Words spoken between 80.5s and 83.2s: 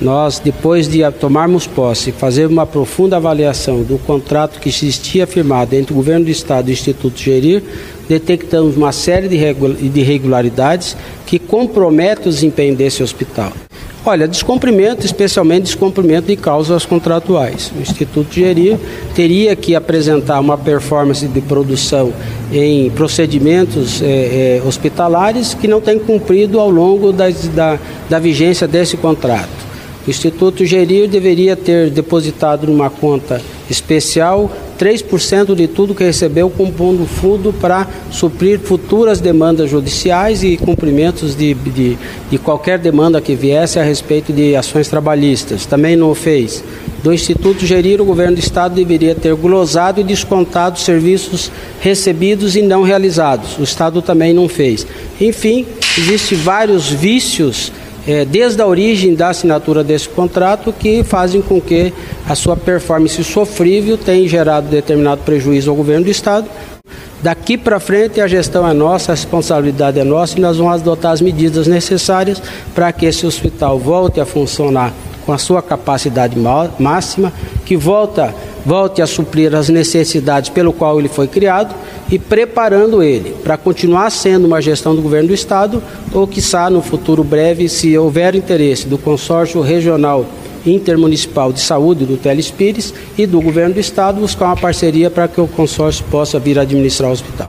qual ele foi criado e preparando